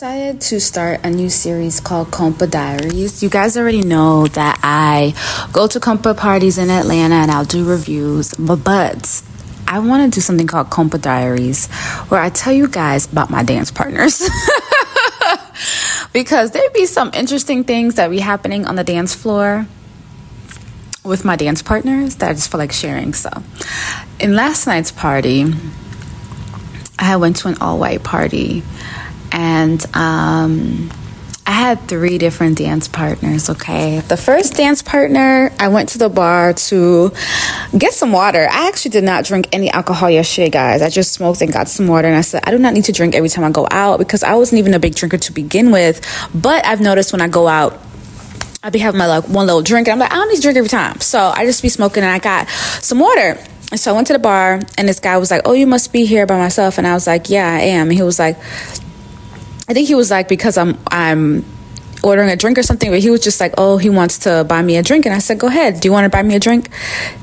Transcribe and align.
decided 0.00 0.40
to 0.40 0.58
start 0.58 0.98
a 1.04 1.10
new 1.10 1.28
series 1.28 1.78
called 1.78 2.10
Kompa 2.10 2.50
Diaries. 2.50 3.22
You 3.22 3.28
guys 3.28 3.58
already 3.58 3.82
know 3.82 4.26
that 4.28 4.58
I 4.62 5.12
go 5.52 5.66
to 5.66 5.78
Kompa 5.78 6.16
parties 6.16 6.56
in 6.56 6.70
Atlanta 6.70 7.16
and 7.16 7.30
I'll 7.30 7.44
do 7.44 7.68
reviews, 7.68 8.32
but, 8.32 8.64
but 8.64 9.22
I 9.68 9.78
want 9.80 10.10
to 10.10 10.16
do 10.16 10.22
something 10.22 10.46
called 10.46 10.70
Kompa 10.70 11.02
Diaries 11.02 11.66
where 12.08 12.18
I 12.18 12.30
tell 12.30 12.50
you 12.50 12.66
guys 12.66 13.12
about 13.12 13.28
my 13.28 13.42
dance 13.42 13.70
partners. 13.70 14.26
because 16.14 16.52
there'd 16.52 16.72
be 16.72 16.86
some 16.86 17.10
interesting 17.12 17.64
things 17.64 17.96
that 17.96 18.08
be 18.08 18.20
happening 18.20 18.64
on 18.64 18.76
the 18.76 18.84
dance 18.84 19.14
floor 19.14 19.66
with 21.04 21.26
my 21.26 21.36
dance 21.36 21.60
partners 21.60 22.16
that 22.16 22.30
I 22.30 22.32
just 22.32 22.50
feel 22.50 22.58
like 22.58 22.72
sharing. 22.72 23.12
So, 23.12 23.28
in 24.18 24.34
last 24.34 24.66
night's 24.66 24.92
party, 24.92 25.52
I 26.98 27.16
went 27.16 27.36
to 27.36 27.48
an 27.48 27.58
all 27.60 27.78
white 27.78 28.02
party 28.02 28.62
and 29.32 29.84
um, 29.94 30.90
I 31.50 31.52
had 31.52 31.80
three 31.88 32.16
different 32.18 32.58
dance 32.58 32.86
partners, 32.86 33.50
okay? 33.50 33.98
The 34.00 34.16
first 34.16 34.54
dance 34.54 34.82
partner, 34.82 35.50
I 35.58 35.66
went 35.66 35.88
to 35.90 35.98
the 35.98 36.08
bar 36.08 36.52
to 36.52 37.10
get 37.76 37.92
some 37.92 38.12
water. 38.12 38.46
I 38.48 38.68
actually 38.68 38.92
did 38.92 39.02
not 39.02 39.24
drink 39.24 39.48
any 39.52 39.68
alcohol 39.68 40.08
yesterday, 40.08 40.48
guys. 40.48 40.80
I 40.80 40.90
just 40.90 41.12
smoked 41.12 41.40
and 41.40 41.52
got 41.52 41.68
some 41.68 41.88
water, 41.88 42.06
and 42.06 42.16
I 42.16 42.20
said, 42.20 42.44
I 42.46 42.52
do 42.52 42.58
not 42.58 42.72
need 42.72 42.84
to 42.84 42.92
drink 42.92 43.16
every 43.16 43.28
time 43.28 43.44
I 43.44 43.50
go 43.50 43.66
out 43.70 43.98
because 43.98 44.22
I 44.22 44.34
wasn't 44.34 44.60
even 44.60 44.74
a 44.74 44.78
big 44.78 44.94
drinker 44.94 45.18
to 45.18 45.32
begin 45.32 45.72
with. 45.72 46.06
But 46.32 46.64
I've 46.64 46.80
noticed 46.80 47.10
when 47.12 47.20
I 47.20 47.26
go 47.26 47.48
out, 47.48 47.80
I 48.62 48.70
be 48.70 48.78
having 48.78 48.98
my 48.98 49.06
like 49.06 49.24
one 49.24 49.46
little 49.46 49.62
drink, 49.62 49.88
and 49.88 49.94
I'm 49.94 49.98
like, 49.98 50.12
I 50.12 50.16
don't 50.16 50.28
need 50.28 50.36
to 50.36 50.42
drink 50.42 50.56
every 50.56 50.68
time. 50.68 51.00
So 51.00 51.18
I 51.18 51.46
just 51.46 51.62
be 51.62 51.68
smoking, 51.68 52.04
and 52.04 52.12
I 52.12 52.20
got 52.20 52.48
some 52.48 53.00
water. 53.00 53.38
And 53.72 53.78
so 53.78 53.92
I 53.92 53.94
went 53.94 54.06
to 54.06 54.12
the 54.12 54.20
bar, 54.20 54.60
and 54.78 54.88
this 54.88 55.00
guy 55.00 55.16
was 55.16 55.32
like, 55.32 55.42
Oh, 55.46 55.52
you 55.52 55.66
must 55.66 55.92
be 55.92 56.04
here 56.04 56.26
by 56.26 56.38
myself. 56.38 56.78
And 56.78 56.86
I 56.86 56.94
was 56.94 57.08
like, 57.08 57.28
Yeah, 57.28 57.46
I 57.46 57.60
am. 57.60 57.88
And 57.88 57.94
he 57.94 58.02
was 58.02 58.18
like, 58.18 58.36
I 59.70 59.72
think 59.72 59.86
he 59.86 59.94
was 59.94 60.10
like 60.10 60.26
because 60.26 60.58
I'm 60.58 60.76
I'm 60.88 61.44
ordering 62.02 62.28
a 62.28 62.34
drink 62.34 62.58
or 62.58 62.62
something, 62.64 62.90
but 62.90 62.98
he 62.98 63.08
was 63.08 63.20
just 63.20 63.38
like, 63.38 63.54
oh, 63.56 63.76
he 63.78 63.88
wants 63.88 64.18
to 64.20 64.44
buy 64.48 64.62
me 64.62 64.76
a 64.76 64.82
drink, 64.82 65.06
and 65.06 65.14
I 65.14 65.20
said, 65.20 65.38
go 65.38 65.46
ahead. 65.46 65.78
Do 65.78 65.86
you 65.86 65.92
want 65.92 66.06
to 66.06 66.08
buy 66.08 66.24
me 66.24 66.34
a 66.34 66.40
drink? 66.40 66.70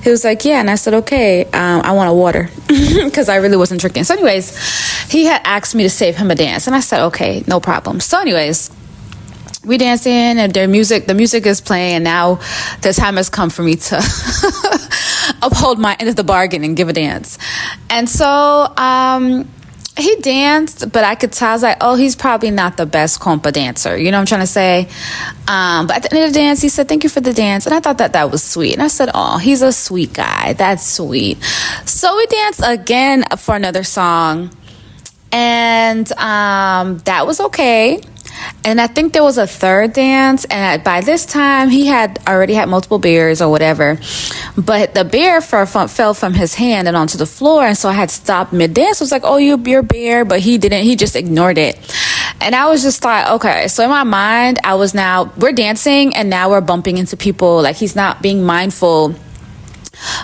He 0.02 0.10
was 0.10 0.24
like, 0.24 0.46
yeah, 0.46 0.62
and 0.62 0.70
I 0.70 0.76
said, 0.76 0.94
okay, 0.94 1.44
um, 1.46 1.82
I 1.84 1.92
want 1.92 2.10
a 2.10 2.14
water 2.14 2.50
because 2.68 3.28
I 3.28 3.36
really 3.36 3.58
wasn't 3.58 3.82
drinking. 3.82 4.06
So, 4.06 4.14
anyways, 4.14 5.12
he 5.12 5.26
had 5.26 5.42
asked 5.44 5.76
me 5.76 5.84
to 5.84 5.90
save 5.90 6.16
him 6.16 6.32
a 6.32 6.36
dance, 6.36 6.68
and 6.68 6.76
I 6.76 6.80
said, 6.80 7.06
okay, 7.08 7.44
no 7.48 7.60
problem. 7.60 8.00
So, 8.00 8.20
anyways. 8.20 8.72
We 9.66 9.78
dancing 9.78 10.14
and 10.14 10.54
their 10.54 10.70
music, 10.70 11.08
the 11.08 11.14
music 11.14 11.46
is 11.46 11.60
playing, 11.60 11.96
and 11.96 12.04
now 12.06 12.40
the 12.84 12.94
time 12.94 13.18
has 13.18 13.30
come 13.30 13.50
for 13.50 13.64
me 13.64 13.76
to 13.76 13.98
uphold 15.42 15.78
my 15.78 15.98
end 16.00 16.08
of 16.08 16.16
the 16.16 16.24
bargain 16.24 16.64
and 16.64 16.78
give 16.78 16.88
a 16.88 16.94
dance. 16.94 17.38
And 17.90 18.10
so, 18.10 18.72
um, 18.78 19.50
he 19.98 20.16
danced, 20.18 20.92
but 20.92 21.04
I 21.04 21.16
could 21.16 21.32
tell 21.32 21.50
I 21.50 21.54
was 21.54 21.64
like, 21.64 21.78
oh, 21.82 21.96
he's 21.96 22.16
probably 22.16 22.52
not 22.52 22.78
the 22.78 22.86
best 22.86 23.20
kompa 23.20 23.52
dancer. 23.52 23.98
You 23.98 24.12
know 24.12 24.18
what 24.18 24.22
I'm 24.22 24.26
trying 24.28 24.42
to 24.42 24.48
say? 24.48 24.88
Um, 25.48 25.88
but 25.88 25.98
at 25.98 26.04
the 26.04 26.16
end 26.16 26.26
of 26.26 26.34
the 26.34 26.40
dance, 26.40 26.62
he 26.62 26.70
said, 26.70 26.88
thank 26.88 27.04
you 27.04 27.10
for 27.10 27.22
the 27.22 27.34
dance. 27.34 27.66
And 27.66 27.74
I 27.74 27.80
thought 27.80 27.98
that 27.98 28.14
that 28.14 28.32
was 28.32 28.44
sweet. 28.44 28.74
And 28.74 28.84
I 28.84 28.88
said, 28.88 29.10
oh, 29.14 29.38
he's 29.38 29.62
a 29.62 29.72
sweet 29.72 30.14
guy. 30.14 30.54
That's 30.54 30.86
sweet. 30.86 31.42
So 31.86 32.16
we 32.16 32.26
danced 32.28 32.62
again 32.64 33.26
for 33.38 33.56
another 33.56 33.84
song. 33.84 34.52
And 35.32 36.12
um, 36.14 37.00
that 37.00 37.26
was 37.26 37.40
okay. 37.40 38.02
And 38.64 38.80
I 38.80 38.88
think 38.88 39.14
there 39.14 39.24
was 39.24 39.38
a 39.38 39.48
third 39.48 39.94
dance, 39.94 40.46
and 40.46 40.84
by 40.84 41.02
this 41.02 41.26
time 41.26 41.70
he 41.70 41.88
had 41.88 42.20
already 42.28 42.54
had 42.54 42.70
multiple 42.70 43.00
beers 43.00 43.42
or 43.42 43.50
whatever. 43.50 44.00
But 44.58 44.96
the 44.96 45.06
beer 45.06 45.40
fell 45.40 46.14
from 46.16 46.34
his 46.34 46.56
hand 46.56 46.88
and 46.88 46.98
onto 46.98 47.18
the 47.18 47.28
floor, 47.28 47.64
and 47.64 47.78
so 47.78 47.90
I 47.90 47.94
had 47.94 48.10
stopped 48.10 48.52
mid 48.52 48.74
dance. 48.74 49.00
I 49.00 49.04
was 49.04 49.12
like, 49.12 49.22
"Oh, 49.24 49.38
you 49.38 49.58
your 49.66 49.84
bear. 49.84 50.26
but 50.26 50.40
he 50.40 50.58
didn't. 50.58 50.84
He 50.84 50.96
just 50.96 51.16
ignored 51.16 51.60
it, 51.60 51.78
and 52.42 52.56
I 52.56 52.68
was 52.68 52.82
just 52.82 53.04
like, 53.04 53.30
"Okay." 53.34 53.68
So 53.68 53.84
in 53.84 53.90
my 53.92 54.04
mind, 54.04 54.60
I 54.64 54.74
was 54.74 54.96
now 54.96 55.32
we're 55.38 55.52
dancing, 55.52 56.16
and 56.16 56.30
now 56.32 56.50
we're 56.50 56.62
bumping 56.62 56.98
into 56.98 57.16
people. 57.16 57.62
Like 57.62 57.76
he's 57.76 57.96
not 57.96 58.24
being 58.24 58.44
mindful 58.44 59.14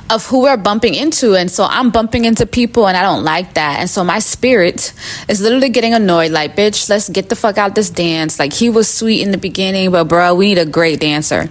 of 0.10 0.26
who 0.28 0.42
we're 0.42 0.58
bumping 0.58 0.96
into. 0.96 1.36
And 1.36 1.50
so 1.50 1.66
I'm 1.66 1.90
bumping 1.90 2.26
into 2.26 2.46
people 2.46 2.88
and 2.88 2.96
I 2.96 3.02
don't 3.02 3.24
like 3.24 3.56
that. 3.56 3.80
And 3.80 3.90
so 3.90 4.04
my 4.04 4.20
spirit 4.20 4.94
is 5.28 5.42
literally 5.42 5.70
getting 5.70 5.96
annoyed. 5.96 6.32
Like, 6.32 6.56
bitch, 6.56 6.90
let's 6.90 7.10
get 7.10 7.30
the 7.30 7.36
fuck 7.36 7.58
out 7.58 7.74
this 7.74 7.90
dance. 7.90 8.38
Like, 8.38 8.54
he 8.54 8.70
was 8.70 8.88
sweet 8.88 9.22
in 9.22 9.32
the 9.32 9.38
beginning, 9.40 9.90
but 9.90 10.04
bro, 10.06 10.36
we 10.36 10.50
need 10.50 10.60
a 10.60 10.66
great 10.66 11.00
dancer. 11.00 11.50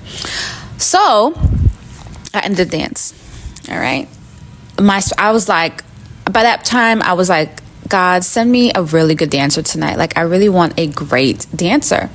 So 0.79 1.35
I 2.35 2.41
ended 2.41 2.71
the 2.71 2.79
dance. 2.79 3.15
All 3.71 3.79
right. 3.79 4.09
My, 4.81 5.03
I 5.19 5.33
was 5.33 5.49
like, 5.49 5.85
by 6.25 6.43
that 6.43 6.65
time, 6.65 7.03
I 7.03 7.13
was 7.13 7.29
like, 7.29 7.61
God, 7.89 8.25
send 8.25 8.51
me 8.51 8.73
a 8.75 8.83
really 8.83 9.15
good 9.15 9.29
dancer 9.29 9.63
tonight. 9.63 9.99
Like, 9.99 10.17
I 10.17 10.23
really 10.23 10.49
want 10.49 10.75
a 10.79 10.87
great 10.87 11.47
dancer. 11.55 12.09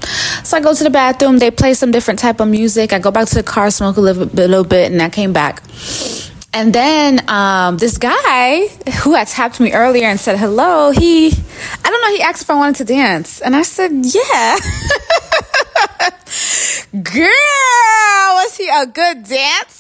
So 0.44 0.58
I 0.58 0.60
go 0.60 0.74
to 0.74 0.84
the 0.84 0.90
bathroom, 0.90 1.38
they 1.38 1.52
play 1.52 1.76
some 1.76 1.92
different 1.92 2.20
type 2.20 2.40
of 2.40 2.48
music. 2.48 2.94
I 2.94 3.00
go 3.00 3.12
back 3.12 3.28
to 3.28 3.36
the 3.36 3.44
car, 3.44 3.70
smoke 3.70 3.98
a 3.98 4.02
little, 4.02 4.26
little 4.26 4.64
bit, 4.64 4.92
and 4.92 5.02
I 5.02 5.10
came 5.10 5.34
back. 5.34 5.62
And 6.54 6.74
then 6.74 7.30
um, 7.30 7.78
this 7.78 8.00
guy 8.00 8.68
who 9.04 9.14
had 9.14 9.28
tapped 9.28 9.60
me 9.60 9.74
earlier 9.74 10.08
and 10.08 10.20
said 10.20 10.38
hello, 10.40 10.90
he, 10.90 11.28
I 11.28 11.90
don't 11.90 12.02
know, 12.02 12.16
he 12.16 12.24
asked 12.24 12.42
if 12.42 12.50
I 12.50 12.56
wanted 12.56 12.78
to 12.78 12.86
dance. 12.86 13.42
And 13.42 13.56
I 13.56 13.62
said, 13.62 13.92
yeah. 13.92 14.58
Girl, 17.04 17.30
was 18.34 18.58
he 18.58 18.68
a 18.70 18.88
good 18.88 19.26
dancer? 19.26 19.77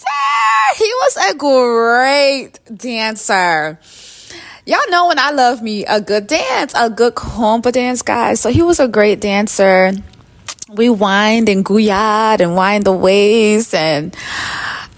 He 0.76 0.86
was 0.86 1.18
a 1.32 1.36
great 1.36 2.60
dancer. 2.76 3.80
Y'all 4.66 4.90
know 4.90 5.08
when 5.08 5.18
I 5.18 5.32
love 5.32 5.62
me 5.62 5.86
a 5.86 6.02
good 6.02 6.28
dance, 6.28 6.74
a 6.76 6.90
good 6.90 7.16
kompa 7.16 7.72
dance, 7.72 8.02
guys. 8.02 8.42
So 8.42 8.50
he 8.50 8.62
was 8.62 8.80
a 8.80 8.88
great 8.88 9.22
dancer. 9.22 9.94
We 10.70 10.88
whined 10.88 11.48
and 11.48 11.64
gouyad 11.64 12.42
and 12.42 12.56
wind 12.56 12.84
the 12.84 12.92
waist 12.92 13.74
and 13.74 14.14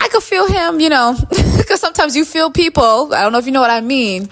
I 0.01 0.07
could 0.07 0.23
feel 0.23 0.47
him, 0.47 0.79
you 0.79 0.89
know, 0.89 1.15
because 1.29 1.79
sometimes 1.79 2.15
you 2.15 2.25
feel 2.25 2.49
people. 2.49 3.13
I 3.13 3.21
don't 3.21 3.31
know 3.31 3.37
if 3.37 3.45
you 3.45 3.51
know 3.51 3.61
what 3.61 3.69
I 3.69 3.81
mean. 3.81 4.29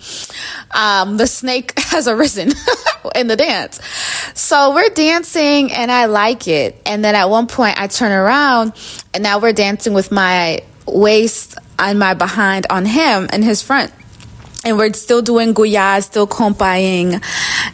Um, 0.72 1.18
the 1.18 1.28
snake 1.28 1.74
has 1.78 2.08
arisen 2.08 2.54
in 3.16 3.28
the 3.28 3.36
dance. 3.36 3.80
So 4.34 4.74
we're 4.74 4.90
dancing 4.90 5.72
and 5.72 5.92
I 5.92 6.06
like 6.06 6.48
it. 6.48 6.82
And 6.86 7.06
then 7.06 7.14
at 7.14 7.30
one 7.30 7.46
point 7.46 7.80
I 7.80 7.86
turn 7.88 8.12
around 8.12 8.74
and 9.14 9.22
now 9.22 9.40
we're 9.40 9.54
dancing 9.54 9.94
with 9.94 10.12
my 10.12 10.62
waist 10.88 11.58
and 11.80 12.00
my 12.00 12.14
behind 12.14 12.66
on 12.70 12.86
him 12.86 13.28
and 13.32 13.44
his 13.44 13.62
front 13.62 13.92
and 14.68 14.78
we're 14.78 14.92
still 14.94 15.22
doing 15.22 15.54
gouyad, 15.54 16.04
still 16.04 16.28
kompaing. 16.28 17.24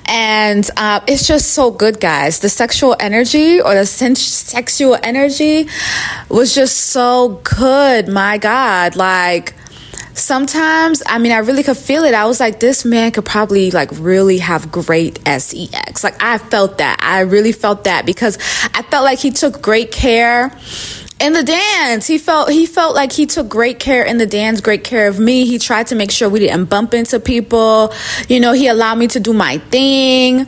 And 0.06 0.70
uh, 0.78 1.00
it's 1.08 1.28
just 1.28 1.52
so 1.52 1.72
good, 1.72 2.00
guys. 2.00 2.40
The 2.40 2.50
sexual 2.50 2.96
energy 3.00 3.60
or 3.60 3.74
the 3.74 3.86
sen- 3.86 4.16
sexual 4.16 4.98
energy 5.02 5.68
was 6.30 6.54
just 6.54 6.78
so 6.78 7.42
good. 7.44 8.08
My 8.08 8.38
God. 8.38 8.96
Like, 8.96 9.56
sometimes 10.16 11.02
i 11.08 11.18
mean 11.18 11.32
i 11.32 11.40
really 11.40 11.64
could 11.64 11.76
feel 11.76 12.04
it 12.04 12.14
i 12.14 12.24
was 12.26 12.40
like 12.40 12.60
this 12.60 12.86
man 12.86 13.12
could 13.12 13.26
probably 13.26 13.72
like 13.72 13.90
really 13.94 14.38
have 14.38 14.72
great 14.72 15.20
sex 15.28 16.04
like 16.04 16.14
i 16.22 16.38
felt 16.38 16.78
that 16.78 16.96
i 17.00 17.22
really 17.22 17.52
felt 17.52 17.86
that 17.86 18.06
because 18.06 18.38
i 18.76 18.84
felt 18.84 19.04
like 19.04 19.18
he 19.18 19.32
took 19.32 19.60
great 19.60 19.92
care 19.92 20.56
in 21.20 21.34
the 21.34 21.44
dance 21.44 22.08
he 22.08 22.18
felt 22.18 22.50
he 22.50 22.66
felt 22.66 22.96
like 22.96 23.12
he 23.12 23.26
took 23.26 23.48
great 23.48 23.80
care 23.80 24.04
in 24.04 24.18
the 24.18 24.26
dance 24.26 24.62
great 24.62 24.84
care 24.84 25.08
of 25.08 25.20
me. 25.20 25.46
He 25.46 25.60
tried 25.60 25.88
to 25.88 25.96
make 25.96 26.12
sure 26.12 26.30
we 26.30 26.40
didn't 26.40 26.66
bump 26.66 26.94
into 26.94 27.20
people. 27.20 27.94
You 28.28 28.40
know 28.40 28.54
he 28.54 28.68
allowed 28.68 28.96
me 28.96 29.08
to 29.08 29.20
do 29.20 29.34
my 29.34 29.58
thing. 29.58 30.48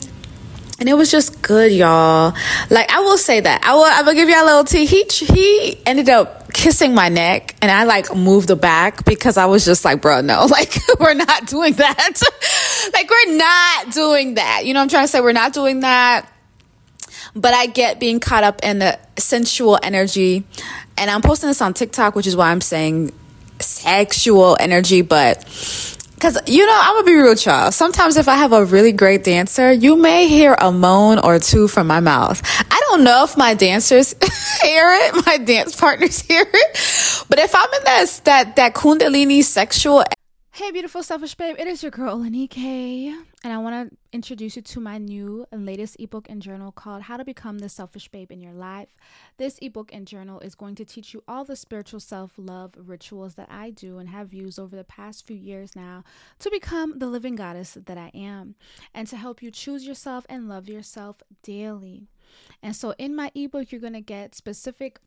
And 0.78 0.90
it 0.90 0.94
was 0.94 1.10
just 1.10 1.40
good 1.40 1.72
y'all. 1.72 2.34
Like 2.70 2.90
i 2.90 3.00
will 3.00 3.18
say 3.18 3.40
that. 3.40 3.64
I 3.64 3.74
will 3.74 3.84
i 3.84 4.02
will 4.02 4.14
give 4.14 4.28
you 4.28 4.42
a 4.42 4.44
little 4.44 4.64
tea. 4.64 4.86
He 4.86 5.04
he 5.10 5.80
ended 5.86 6.08
up 6.08 6.52
kissing 6.52 6.94
my 6.94 7.08
neck 7.10 7.54
and 7.60 7.70
i 7.70 7.84
like 7.84 8.14
moved 8.16 8.48
the 8.48 8.56
back 8.56 9.04
because 9.04 9.36
i 9.36 9.44
was 9.44 9.62
just 9.66 9.84
like 9.84 10.00
bro 10.00 10.22
no 10.22 10.46
like 10.50 10.72
we're 10.98 11.14
not 11.14 11.46
doing 11.46 11.72
that. 11.74 12.20
Like 12.92 13.10
we're 13.10 13.36
not 13.36 13.92
doing 13.92 14.34
that. 14.34 14.62
You 14.64 14.72
know 14.74 14.80
i'm 14.80 14.88
trying 14.88 15.04
to 15.04 15.08
say? 15.08 15.20
We're 15.20 15.32
not 15.32 15.52
doing 15.52 15.80
that 15.80 16.30
but 17.36 17.54
I 17.54 17.66
get 17.66 18.00
being 18.00 18.18
caught 18.18 18.42
up 18.42 18.60
in 18.62 18.80
the 18.80 18.98
sensual 19.18 19.78
energy. 19.82 20.44
And 20.96 21.10
I'm 21.10 21.22
posting 21.22 21.48
this 21.48 21.60
on 21.60 21.74
TikTok, 21.74 22.14
which 22.16 22.26
is 22.26 22.34
why 22.34 22.50
I'm 22.50 22.62
saying 22.62 23.12
sexual 23.60 24.56
energy, 24.58 25.02
but 25.02 25.44
because 26.14 26.38
you 26.46 26.64
know 26.64 26.78
i'm 26.82 26.94
gonna 26.94 27.04
be 27.04 27.14
real 27.14 27.34
child 27.34 27.74
sometimes 27.74 28.16
if 28.16 28.26
i 28.26 28.36
have 28.36 28.52
a 28.52 28.64
really 28.64 28.90
great 28.90 29.22
dancer 29.22 29.70
you 29.70 29.96
may 29.96 30.26
hear 30.26 30.56
a 30.58 30.72
moan 30.72 31.18
or 31.18 31.38
two 31.38 31.68
from 31.68 31.86
my 31.86 32.00
mouth 32.00 32.40
i 32.70 32.86
don't 32.88 33.04
know 33.04 33.22
if 33.22 33.36
my 33.36 33.52
dancers 33.52 34.12
hear 34.62 34.88
it 34.92 35.26
my 35.26 35.36
dance 35.36 35.78
partners 35.78 36.20
hear 36.28 36.42
it 36.42 37.24
but 37.28 37.38
if 37.38 37.54
i'm 37.54 37.68
in 37.74 37.84
that 37.84 38.20
that 38.24 38.56
that 38.56 38.74
kundalini 38.74 39.42
sexual 39.44 40.02
hey 40.56 40.70
beautiful 40.70 41.02
selfish 41.02 41.34
babe 41.34 41.54
it 41.58 41.66
is 41.66 41.82
your 41.82 41.90
girl 41.90 42.26
K, 42.48 43.14
and 43.44 43.52
I 43.52 43.58
want 43.58 43.90
to 43.90 43.96
introduce 44.10 44.56
you 44.56 44.62
to 44.62 44.80
my 44.80 44.96
new 44.96 45.44
and 45.52 45.66
latest 45.66 45.98
ebook 46.00 46.30
and 46.30 46.40
journal 46.40 46.72
called 46.72 47.02
How 47.02 47.18
to 47.18 47.26
Become 47.26 47.58
the 47.58 47.68
Selfish 47.68 48.08
Babe 48.08 48.32
in 48.32 48.40
Your 48.40 48.54
Life. 48.54 48.96
This 49.36 49.58
ebook 49.60 49.90
and 49.92 50.06
journal 50.06 50.40
is 50.40 50.54
going 50.54 50.74
to 50.76 50.86
teach 50.86 51.12
you 51.12 51.22
all 51.28 51.44
the 51.44 51.56
spiritual 51.56 52.00
self 52.00 52.32
love 52.38 52.72
rituals 52.78 53.34
that 53.34 53.50
I 53.50 53.68
do 53.68 53.98
and 53.98 54.08
have 54.08 54.32
used 54.32 54.58
over 54.58 54.74
the 54.74 54.84
past 54.84 55.26
few 55.26 55.36
years 55.36 55.76
now 55.76 56.04
to 56.38 56.50
become 56.50 57.00
the 57.00 57.06
living 57.06 57.36
goddess 57.36 57.76
that 57.84 57.98
I 57.98 58.10
am 58.14 58.54
and 58.94 59.06
to 59.08 59.18
help 59.18 59.42
you 59.42 59.50
choose 59.50 59.86
yourself 59.86 60.24
and 60.30 60.48
love 60.48 60.70
yourself 60.70 61.16
daily. 61.42 62.08
And 62.62 62.74
so, 62.74 62.94
in 62.96 63.14
my 63.14 63.30
ebook, 63.34 63.70
you're 63.70 63.80
going 63.80 63.92
to 63.92 64.00
get 64.00 64.34
specific 64.34 65.00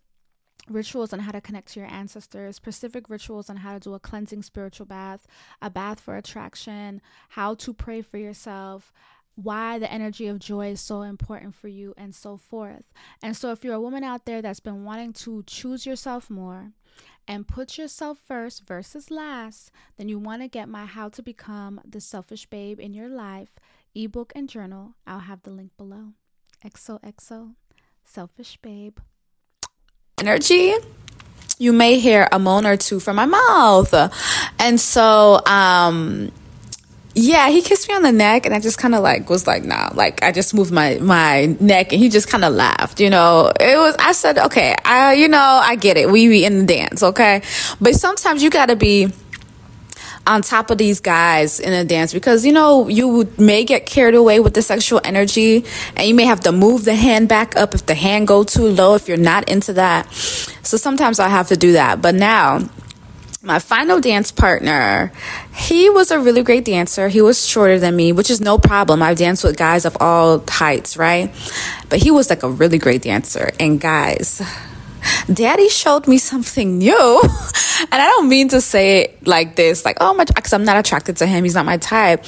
rituals 0.67 1.13
on 1.13 1.19
how 1.19 1.31
to 1.31 1.41
connect 1.41 1.73
to 1.73 1.79
your 1.79 1.89
ancestors, 1.89 2.55
specific 2.55 3.09
rituals 3.09 3.49
on 3.49 3.57
how 3.57 3.73
to 3.73 3.79
do 3.79 3.93
a 3.93 3.99
cleansing 3.99 4.43
spiritual 4.43 4.85
bath, 4.85 5.25
a 5.61 5.69
bath 5.69 5.99
for 5.99 6.15
attraction, 6.15 7.01
how 7.29 7.55
to 7.55 7.73
pray 7.73 8.01
for 8.01 8.17
yourself, 8.17 8.91
why 9.35 9.79
the 9.79 9.91
energy 9.91 10.27
of 10.27 10.39
joy 10.39 10.71
is 10.71 10.81
so 10.81 11.01
important 11.01 11.55
for 11.55 11.69
you, 11.69 11.93
and 11.97 12.13
so 12.13 12.35
forth. 12.37 12.83
And 13.21 13.37
so, 13.37 13.51
if 13.51 13.63
you're 13.63 13.75
a 13.75 13.81
woman 13.81 14.03
out 14.03 14.25
there 14.25 14.41
that's 14.41 14.59
been 14.59 14.83
wanting 14.83 15.13
to 15.13 15.43
choose 15.47 15.85
yourself 15.85 16.29
more 16.29 16.73
and 17.27 17.47
put 17.47 17.77
yourself 17.77 18.17
first 18.17 18.67
versus 18.67 19.09
last, 19.09 19.71
then 19.97 20.09
you 20.09 20.19
want 20.19 20.41
to 20.41 20.47
get 20.47 20.67
my 20.67 20.85
How 20.85 21.09
to 21.09 21.21
Become 21.21 21.79
the 21.87 22.01
Selfish 22.01 22.47
Babe 22.47 22.79
in 22.79 22.93
Your 22.93 23.07
Life 23.07 23.51
ebook 23.95 24.33
and 24.35 24.49
journal. 24.49 24.95
I'll 25.07 25.19
have 25.19 25.43
the 25.43 25.51
link 25.51 25.71
below. 25.77 26.13
XOXO, 26.63 27.53
Selfish 28.03 28.57
Babe 28.61 28.99
energy, 30.19 30.73
you 31.57 31.73
may 31.73 31.99
hear 31.99 32.27
a 32.31 32.39
moan 32.39 32.65
or 32.65 32.77
two 32.77 32.99
from 32.99 33.15
my 33.17 33.25
mouth. 33.25 33.93
And 34.59 34.79
so, 34.79 35.41
um, 35.45 36.31
yeah, 37.15 37.49
he 37.49 37.61
kissed 37.61 37.89
me 37.89 37.95
on 37.95 38.03
the 38.03 38.11
neck 38.11 38.45
and 38.45 38.55
I 38.55 38.59
just 38.59 38.77
kind 38.77 38.95
of 38.95 39.01
like 39.01 39.29
was 39.29 39.45
like, 39.45 39.63
nah, 39.63 39.89
like 39.93 40.23
I 40.23 40.31
just 40.31 40.53
moved 40.53 40.71
my, 40.71 40.95
my 40.99 41.57
neck 41.59 41.91
and 41.91 41.99
he 42.01 42.07
just 42.07 42.29
kind 42.29 42.45
of 42.45 42.53
laughed, 42.53 42.99
you 42.99 43.09
know, 43.09 43.51
it 43.59 43.77
was, 43.77 43.95
I 43.99 44.13
said, 44.13 44.37
okay, 44.37 44.75
I, 44.85 45.13
you 45.13 45.27
know, 45.27 45.37
I 45.39 45.75
get 45.75 45.97
it. 45.97 46.09
We 46.09 46.27
be 46.29 46.45
in 46.45 46.59
the 46.59 46.65
dance. 46.65 47.03
Okay. 47.03 47.41
But 47.81 47.95
sometimes 47.95 48.41
you 48.41 48.49
gotta 48.49 48.75
be, 48.75 49.11
on 50.29 50.43
top 50.43 50.69
of 50.69 50.77
these 50.77 50.99
guys 50.99 51.59
in 51.59 51.73
a 51.73 51.83
dance 51.83 52.13
because 52.13 52.45
you 52.45 52.53
know 52.53 52.87
you 52.87 53.27
may 53.39 53.63
get 53.63 53.87
carried 53.87 54.13
away 54.13 54.39
with 54.39 54.53
the 54.53 54.61
sexual 54.61 55.01
energy 55.03 55.65
and 55.97 56.07
you 56.07 56.13
may 56.13 56.25
have 56.25 56.39
to 56.39 56.51
move 56.51 56.85
the 56.85 56.93
hand 56.93 57.27
back 57.27 57.55
up 57.55 57.73
if 57.73 57.85
the 57.87 57.95
hand 57.95 58.27
go 58.27 58.43
too 58.43 58.67
low 58.67 58.93
if 58.93 59.07
you're 59.07 59.17
not 59.17 59.49
into 59.49 59.73
that 59.73 60.09
so 60.13 60.77
sometimes 60.77 61.19
i 61.19 61.27
have 61.27 61.47
to 61.47 61.57
do 61.57 61.71
that 61.71 61.99
but 61.99 62.13
now 62.13 62.59
my 63.41 63.57
final 63.57 64.01
dance 64.01 64.33
partner, 64.33 65.13
he 65.55 65.89
was 65.89 66.11
a 66.11 66.19
really 66.19 66.43
great 66.43 66.65
dancer. 66.65 67.07
He 67.07 67.21
was 67.21 67.47
shorter 67.47 67.79
than 67.79 67.95
me, 67.95 68.11
which 68.11 68.29
is 68.29 68.41
no 68.41 68.57
problem. 68.57 69.01
I've 69.01 69.17
danced 69.17 69.45
with 69.45 69.55
guys 69.55 69.85
of 69.85 69.95
all 70.01 70.43
heights, 70.45 70.97
right? 70.97 71.33
But 71.87 71.99
he 71.99 72.11
was 72.11 72.29
like 72.29 72.43
a 72.43 72.49
really 72.49 72.77
great 72.77 73.01
dancer. 73.01 73.51
And 73.57 73.79
guys, 73.79 74.41
daddy 75.33 75.69
showed 75.69 76.07
me 76.07 76.17
something 76.17 76.77
new. 76.77 77.21
and 77.91 78.01
I 78.01 78.07
don't 78.15 78.29
mean 78.29 78.49
to 78.49 78.61
say 78.61 79.01
it 79.01 79.27
like 79.27 79.55
this, 79.55 79.85
like, 79.85 79.97
oh 80.01 80.13
my, 80.13 80.25
because 80.25 80.53
I'm 80.53 80.65
not 80.65 80.77
attracted 80.77 81.17
to 81.17 81.25
him. 81.25 81.43
He's 81.43 81.55
not 81.55 81.65
my 81.65 81.77
type. 81.77 82.25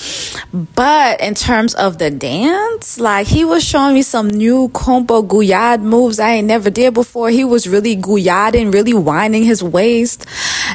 But 0.53 1.21
in 1.21 1.33
terms 1.33 1.73
of 1.75 1.97
the 1.97 2.11
dance, 2.11 2.99
like 2.99 3.27
he 3.27 3.45
was 3.45 3.63
showing 3.63 3.93
me 3.93 4.01
some 4.01 4.29
new 4.29 4.69
kompa 4.69 5.27
gouyade 5.27 5.81
moves 5.81 6.19
I 6.19 6.31
ain't 6.33 6.47
never 6.47 6.69
did 6.69 6.93
before. 6.93 7.29
He 7.29 7.43
was 7.43 7.67
really 7.67 7.95
gouyading, 7.95 8.73
really 8.73 8.93
winding 8.93 9.43
his 9.43 9.63
waist 9.63 10.25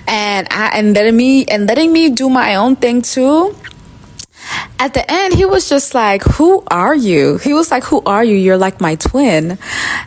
and 0.07 0.47
I, 0.51 0.71
and 0.75 0.95
letting 0.95 1.17
me, 1.17 1.45
and 1.47 1.67
letting 1.67 1.93
me 1.93 2.11
do 2.11 2.29
my 2.29 2.57
own 2.57 2.77
thing 2.77 3.03
too 3.03 3.55
at 4.79 4.95
the 4.95 5.11
end, 5.11 5.35
he 5.35 5.45
was 5.45 5.69
just 5.69 5.95
like, 5.95 6.23
Who 6.23 6.63
are 6.69 6.95
you? 6.95 7.39
He 7.39 7.55
was 7.55 7.71
like, 7.71 7.85
Who 7.85 8.03
are 8.05 8.25
you? 8.25 8.37
You're 8.37 8.59
like 8.59 8.81
my 8.81 8.95
twin. 8.97 9.59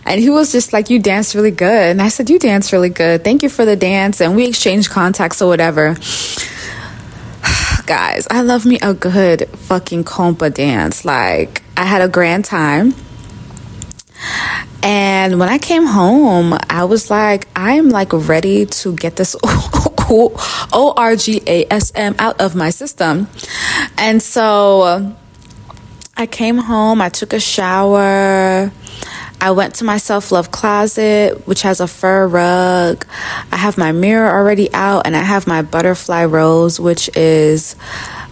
And 0.06 0.20
he 0.20 0.30
was 0.30 0.52
just 0.52 0.74
like, 0.74 0.90
You 0.90 1.00
dance 1.00 1.34
really 1.36 1.52
good. 1.52 1.92
And 1.92 2.02
I 2.02 2.10
said, 2.10 2.30
You 2.30 2.40
dance 2.40 2.72
really 2.72 2.90
good. 2.90 3.24
Thank 3.24 3.44
you 3.44 3.50
for 3.50 3.66
the 3.66 3.76
dance. 3.76 4.22
And 4.22 4.36
we 4.36 4.48
exchanged 4.48 4.90
contacts 4.90 5.42
or 5.42 5.48
whatever. 5.48 5.96
Guys, 7.86 8.28
I 8.30 8.42
love 8.42 8.66
me 8.66 8.80
a 8.82 8.94
good 8.94 9.50
fucking 9.50 10.04
kompa 10.04 10.54
dance. 10.54 11.04
Like, 11.04 11.64
I 11.76 11.86
had 11.86 12.02
a 12.02 12.08
grand 12.08 12.46
time. 12.46 12.94
And 14.82 15.40
when 15.40 15.50
I 15.50 15.58
came 15.58 15.86
home, 15.86 16.58
I 16.70 16.86
was 16.86 17.10
like, 17.10 17.48
I'm 17.56 17.90
like 17.90 18.14
ready 18.14 18.66
to 18.66 18.96
get 18.96 19.16
this 19.16 19.36
O 20.10 20.94
R 20.96 21.16
G 21.16 21.42
A 21.46 21.66
S 21.72 21.92
M 21.96 22.16
out 22.20 22.42
of 22.42 22.56
my 22.56 22.70
system. 22.70 23.28
And 23.98 24.22
so 24.22 24.82
uh, 24.82 25.14
I 26.18 26.26
came 26.26 26.58
home, 26.58 27.02
I 27.02 27.10
took 27.10 27.34
a 27.34 27.40
shower. 27.40 28.72
I 29.42 29.52
went 29.52 29.76
to 29.76 29.86
my 29.86 29.98
self 29.98 30.34
love 30.34 30.52
closet, 30.52 31.48
which 31.48 31.62
has 31.62 31.80
a 31.80 31.88
fur 31.88 32.28
rug. 32.28 33.06
I 33.52 33.56
have 33.56 33.78
my 33.78 33.94
mirror 33.94 34.30
already 34.30 34.72
out, 34.74 35.06
and 35.06 35.16
I 35.16 35.22
have 35.22 35.48
my 35.48 35.62
butterfly 35.62 36.26
rose, 36.26 36.78
which 36.78 37.10
is 37.16 37.78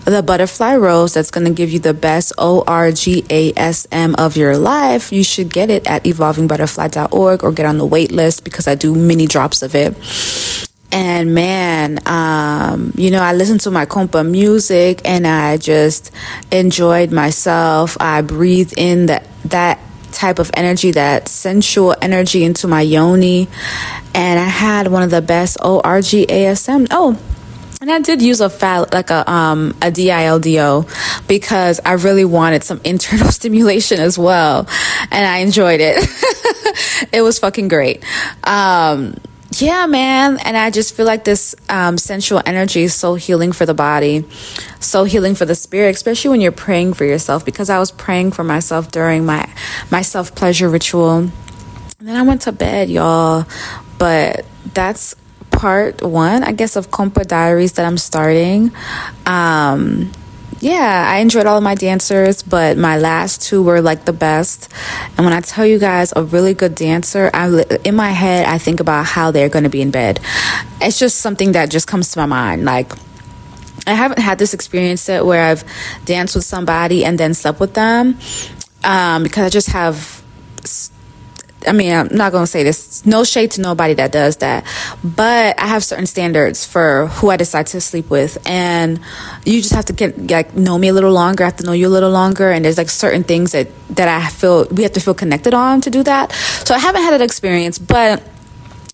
the 0.03 0.21
butterfly 0.21 0.75
rose 0.75 1.13
that's 1.13 1.31
going 1.31 1.47
to 1.47 1.53
give 1.53 1.69
you 1.69 1.79
the 1.79 1.93
best 1.93 2.33
ORGASM 2.37 4.15
of 4.17 4.35
your 4.35 4.57
life. 4.57 5.11
You 5.13 5.23
should 5.23 5.49
get 5.49 5.69
it 5.69 5.87
at 5.87 6.03
evolvingbutterfly.org 6.03 7.43
or 7.43 7.51
get 7.51 7.65
on 7.65 7.77
the 7.77 7.85
wait 7.85 8.11
list 8.11 8.43
because 8.43 8.67
I 8.67 8.75
do 8.75 8.93
mini 8.93 9.27
drops 9.27 9.61
of 9.61 9.75
it. 9.75 9.95
And 10.91 11.35
man, 11.35 11.99
um, 12.05 12.93
you 12.95 13.11
know, 13.11 13.21
I 13.21 13.33
listened 13.33 13.61
to 13.61 13.71
my 13.71 13.85
kompa 13.85 14.27
music 14.27 15.01
and 15.05 15.27
I 15.27 15.57
just 15.57 16.11
enjoyed 16.51 17.11
myself. 17.11 17.97
I 17.99 18.21
breathed 18.21 18.73
in 18.77 19.07
that, 19.07 19.27
that 19.45 19.79
type 20.11 20.39
of 20.39 20.49
energy, 20.53 20.91
that 20.91 21.27
sensual 21.27 21.95
energy 22.01 22.43
into 22.43 22.67
my 22.67 22.81
yoni. 22.81 23.47
And 24.15 24.39
I 24.39 24.47
had 24.47 24.87
one 24.87 25.03
of 25.03 25.11
the 25.11 25.21
best 25.21 25.57
ORGASM. 25.59 26.87
Oh, 26.91 27.19
and 27.79 27.91
I 27.91 27.99
did 27.99 28.21
use 28.21 28.41
a 28.41 28.49
fat 28.49 28.91
like 28.91 29.11
a 29.11 29.29
um 29.29 29.69
a 29.81 29.91
DILDO 29.91 31.27
because 31.27 31.79
I 31.85 31.93
really 31.93 32.25
wanted 32.25 32.63
some 32.63 32.81
internal 32.83 33.29
stimulation 33.29 33.99
as 33.99 34.17
well, 34.17 34.67
and 35.11 35.25
I 35.25 35.37
enjoyed 35.37 35.79
it. 35.81 35.97
it 37.13 37.21
was 37.21 37.39
fucking 37.39 37.67
great. 37.67 38.03
Um, 38.43 39.15
yeah, 39.61 39.85
man. 39.85 40.37
And 40.39 40.57
I 40.57 40.69
just 40.69 40.95
feel 40.95 41.05
like 41.05 41.23
this 41.23 41.55
um, 41.69 41.97
sensual 41.97 42.41
energy 42.45 42.83
is 42.83 42.93
so 42.93 43.15
healing 43.15 43.51
for 43.51 43.65
the 43.65 43.73
body, 43.73 44.25
so 44.79 45.03
healing 45.03 45.35
for 45.35 45.45
the 45.45 45.55
spirit, 45.55 45.95
especially 45.95 46.31
when 46.31 46.41
you're 46.41 46.51
praying 46.51 46.93
for 46.93 47.05
yourself. 47.05 47.45
Because 47.45 47.69
I 47.69 47.79
was 47.79 47.91
praying 47.91 48.31
for 48.31 48.43
myself 48.43 48.91
during 48.91 49.25
my 49.25 49.49
my 49.91 50.01
self 50.01 50.35
pleasure 50.35 50.69
ritual, 50.69 51.17
and 51.17 51.31
then 51.99 52.15
I 52.15 52.23
went 52.23 52.41
to 52.41 52.51
bed, 52.51 52.89
y'all. 52.89 53.45
But 53.97 54.45
that's 54.73 55.15
part 55.51 56.03
one, 56.03 56.43
I 56.43 56.51
guess, 56.51 56.75
of 56.75 56.91
Kompa 56.91 57.25
Diaries 57.25 57.73
that 57.73 57.85
I'm 57.85 57.97
starting. 57.97 58.71
Um, 59.25 60.11
yeah, 60.59 61.07
I 61.07 61.19
enjoyed 61.19 61.45
all 61.45 61.57
of 61.57 61.63
my 61.63 61.75
dancers, 61.75 62.41
but 62.41 62.77
my 62.77 62.97
last 62.97 63.41
two 63.41 63.61
were 63.61 63.81
like 63.81 64.05
the 64.05 64.13
best. 64.13 64.71
And 65.15 65.25
when 65.25 65.33
I 65.33 65.41
tell 65.41 65.65
you 65.65 65.79
guys, 65.79 66.13
a 66.15 66.23
really 66.23 66.53
good 66.53 66.75
dancer, 66.75 67.29
I 67.33 67.47
in 67.85 67.95
my 67.95 68.09
head 68.09 68.45
I 68.45 68.57
think 68.57 68.79
about 68.79 69.05
how 69.05 69.31
they're 69.31 69.49
going 69.49 69.63
to 69.63 69.69
be 69.69 69.81
in 69.81 69.91
bed. 69.91 70.19
It's 70.81 70.99
just 70.99 71.19
something 71.19 71.53
that 71.53 71.69
just 71.69 71.87
comes 71.87 72.11
to 72.11 72.19
my 72.19 72.25
mind. 72.25 72.65
Like 72.65 72.91
I 73.85 73.93
haven't 73.93 74.19
had 74.19 74.39
this 74.39 74.53
experience 74.53 75.07
yet 75.07 75.25
where 75.25 75.45
I've 75.45 75.63
danced 76.05 76.35
with 76.35 76.45
somebody 76.45 77.05
and 77.05 77.17
then 77.17 77.33
slept 77.33 77.59
with 77.59 77.73
them 77.73 78.17
um, 78.83 79.23
because 79.23 79.45
I 79.45 79.49
just 79.49 79.69
have 79.69 80.23
I 81.67 81.71
mean, 81.73 81.93
I'm 81.93 82.07
not 82.11 82.31
going 82.31 82.43
to 82.43 82.47
say 82.47 82.63
this, 82.63 83.05
no 83.05 83.23
shade 83.23 83.51
to 83.51 83.61
nobody 83.61 83.93
that 83.95 84.11
does 84.11 84.37
that, 84.37 84.65
but 85.03 85.59
I 85.59 85.67
have 85.67 85.83
certain 85.83 86.05
standards 86.05 86.65
for 86.65 87.07
who 87.07 87.29
I 87.29 87.37
decide 87.37 87.67
to 87.67 87.81
sleep 87.81 88.09
with. 88.09 88.37
And 88.47 88.99
you 89.45 89.61
just 89.61 89.73
have 89.73 89.85
to 89.85 89.93
get, 89.93 90.29
like, 90.31 90.55
know 90.55 90.77
me 90.77 90.87
a 90.87 90.93
little 90.93 91.11
longer. 91.11 91.43
I 91.43 91.47
have 91.47 91.57
to 91.57 91.65
know 91.65 91.73
you 91.73 91.87
a 91.87 91.89
little 91.89 92.11
longer. 92.11 92.51
And 92.51 92.65
there's 92.65 92.77
like 92.77 92.89
certain 92.89 93.23
things 93.23 93.51
that, 93.51 93.67
that 93.89 94.07
I 94.07 94.29
feel 94.29 94.65
we 94.69 94.83
have 94.83 94.93
to 94.93 94.99
feel 94.99 95.13
connected 95.13 95.53
on 95.53 95.81
to 95.81 95.89
do 95.89 96.03
that. 96.03 96.31
So 96.31 96.73
I 96.73 96.79
haven't 96.79 97.01
had 97.01 97.11
that 97.11 97.21
experience, 97.21 97.79
but 97.79 98.23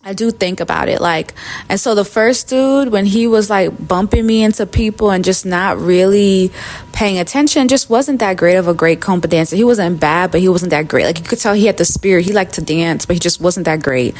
I 0.05 0.11
do 0.11 0.31
think 0.31 0.59
about 0.59 0.89
it 0.89 0.99
like 0.99 1.33
and 1.69 1.79
so 1.79 1.95
the 1.95 2.03
first 2.03 2.49
dude 2.49 2.89
when 2.89 3.05
he 3.05 3.25
was 3.25 3.49
like 3.49 3.87
bumping 3.87 4.25
me 4.25 4.43
into 4.43 4.65
people 4.65 5.11
and 5.11 5.23
just 5.23 5.45
not 5.45 5.77
really 5.77 6.51
paying 6.91 7.19
attention 7.19 7.69
just 7.69 7.89
wasn't 7.89 8.19
that 8.19 8.35
great 8.35 8.57
of 8.57 8.67
a 8.67 8.73
great 8.73 8.99
kompa 8.99 9.29
dancer. 9.29 9.55
He 9.55 9.63
wasn't 9.63 10.01
bad, 10.01 10.29
but 10.29 10.41
he 10.41 10.49
wasn't 10.49 10.71
that 10.71 10.89
great. 10.89 11.05
Like 11.05 11.19
you 11.19 11.23
could 11.23 11.39
tell 11.39 11.53
he 11.53 11.67
had 11.67 11.77
the 11.77 11.85
spirit. 11.85 12.25
He 12.25 12.33
liked 12.33 12.55
to 12.55 12.61
dance, 12.61 13.05
but 13.05 13.13
he 13.13 13.19
just 13.21 13.39
wasn't 13.39 13.65
that 13.65 13.81
great. 13.81 14.13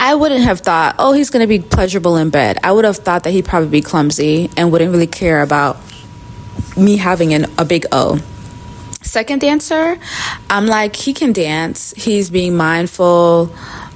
I 0.00 0.16
wouldn't 0.16 0.42
have 0.42 0.60
thought, 0.60 0.96
"Oh, 0.98 1.12
he's 1.12 1.30
going 1.30 1.42
to 1.42 1.46
be 1.46 1.60
pleasurable 1.60 2.16
in 2.16 2.30
bed." 2.30 2.58
I 2.64 2.72
would 2.72 2.84
have 2.84 2.96
thought 2.96 3.22
that 3.22 3.30
he'd 3.30 3.44
probably 3.44 3.68
be 3.68 3.82
clumsy 3.82 4.50
and 4.56 4.72
wouldn't 4.72 4.90
really 4.90 5.06
care 5.06 5.42
about 5.42 5.76
me 6.76 6.96
having 6.96 7.32
an, 7.34 7.46
a 7.56 7.64
big 7.64 7.86
O 7.92 8.18
second 9.04 9.40
dancer, 9.40 9.96
I'm 10.50 10.66
like, 10.66 10.96
he 10.96 11.12
can 11.12 11.32
dance. 11.32 11.94
He's 11.96 12.30
being 12.30 12.56
mindful. 12.56 13.54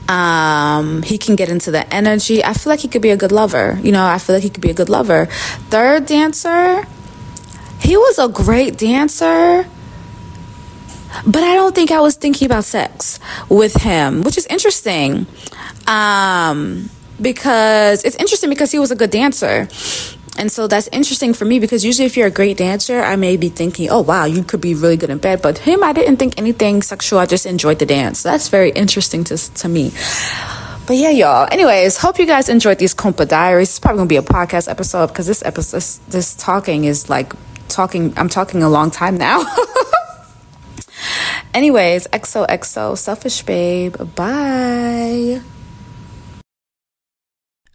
Um, 0.09 1.03
he 1.03 1.19
can 1.19 1.37
get 1.37 1.51
into 1.51 1.71
the 1.71 1.87
energy. 1.95 2.43
I 2.43 2.55
feel 2.55 2.71
like 2.71 2.81
he 2.81 2.89
could 2.89 3.03
be 3.03 3.11
a 3.11 3.17
good 3.17 3.33
lover. 3.33 3.79
You 3.83 3.93
know, 3.93 4.05
I 4.05 4.19
feel 4.19 4.37
like 4.37 4.43
he 4.43 4.51
could 4.51 4.63
be 4.63 4.71
a 4.71 4.75
good 4.75 4.89
lover. 4.89 5.27
Third 5.69 6.07
dancer, 6.07 6.87
he 7.81 7.97
was 7.97 8.19
a 8.19 8.29
great 8.29 8.79
dancer. 8.79 9.67
But 11.27 11.43
I 11.43 11.55
don't 11.55 11.75
think 11.75 11.91
I 11.91 12.01
was 12.01 12.17
thinking 12.17 12.47
about 12.47 12.65
sex 12.65 13.19
with 13.49 13.75
him, 13.83 14.23
which 14.23 14.39
is 14.39 14.47
interesting. 14.47 15.27
Um, 15.87 16.91
because 17.21 18.05
it's 18.05 18.17
interesting 18.17 18.51
because 18.51 18.71
he 18.71 18.79
was 18.79 18.91
a 18.91 18.97
good 18.97 19.11
dancer. 19.11 19.69
And 20.39 20.53
so 20.53 20.69
that's 20.69 20.89
interesting 20.93 21.35
for 21.35 21.45
me 21.45 21.59
because 21.59 21.85
usually 21.85 22.07
if 22.07 22.17
you're 22.17 22.29
a 22.29 22.31
great 22.31 22.59
dancer, 22.59 23.01
I 23.01 23.17
may 23.17 23.37
be 23.37 23.49
thinking, 23.49 23.91
oh 23.91 24.01
wow, 24.01 24.25
you 24.25 24.45
could 24.45 24.61
be 24.61 24.73
really 24.73 24.97
good 24.97 25.11
in 25.11 25.19
bed. 25.19 25.43
But 25.43 25.59
him, 25.59 25.83
I 25.83 25.93
didn't 25.93 26.19
think 26.19 26.39
anything 26.39 26.81
sexual. 26.81 27.19
I 27.19 27.27
just 27.27 27.45
enjoyed 27.45 27.81
the 27.81 27.87
dance. 27.87 28.23
That's 28.23 28.49
very 28.49 28.71
interesting 28.71 29.25
to, 29.25 29.37
to 29.37 29.69
me. 29.69 29.91
But 30.87 30.97
yeah, 30.97 31.11
y'all. 31.11 31.49
Anyways, 31.51 31.99
hope 31.99 32.21
you 32.21 32.27
guys 32.27 32.49
enjoyed 32.49 32.79
these 32.79 32.95
Kompa 32.95 33.27
Diaries. 33.27 33.69
It's 33.69 33.81
probably 33.81 33.99
gonna 33.99 34.09
be 34.09 34.17
a 34.17 34.23
podcast 34.23 34.71
episode 34.71 35.09
because 35.09 35.27
this 35.27 35.45
episode, 35.45 35.79
this, 35.79 35.97
this 36.09 36.35
talking 36.37 36.85
is 36.85 37.11
like 37.11 37.33
talking. 37.69 38.15
I'm 38.17 38.29
talking 38.29 38.63
a 38.63 38.71
long 38.71 38.93
time 38.93 39.19
now. 39.19 39.43
Anyways, 41.53 42.07
XOXO, 42.07 42.97
selfish 42.97 43.43
babe. 43.43 43.97
Bye. 44.15 45.43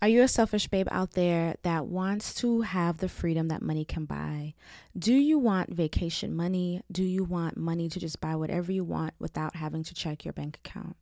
Are 0.03 0.09
you 0.09 0.21
a 0.21 0.27
selfish 0.27 0.67
babe 0.67 0.89
out 0.91 1.11
there 1.11 1.55
that 1.63 1.85
wants 1.85 2.33
to 2.41 2.59
have 2.59 2.97
the 2.97 3.07
freedom 3.07 3.47
that 3.47 3.61
money 3.61 3.85
can 3.85 4.03
buy? 4.03 4.53
Do 4.99 5.13
you 5.13 5.39
want 5.39 5.69
vacation 5.69 6.35
money? 6.35 6.81
Do 6.91 7.03
you 7.03 7.23
want 7.23 7.55
money 7.55 7.87
to 7.87 8.01
just 8.01 8.19
buy 8.19 8.35
whatever 8.35 8.73
you 8.73 8.83
want 8.83 9.13
without 9.17 9.55
having 9.55 9.81
to 9.85 9.93
check 9.93 10.25
your 10.25 10.33
bank 10.33 10.57
account? 10.57 10.97